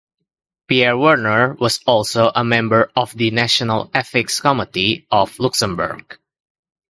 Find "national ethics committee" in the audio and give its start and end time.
3.29-5.05